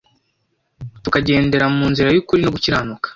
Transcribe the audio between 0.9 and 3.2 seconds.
tukagendera mu nzira y’ukuri no gukiranuka.